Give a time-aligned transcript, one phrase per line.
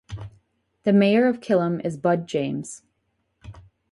[0.81, 2.81] The mayor of Killam is Bud James.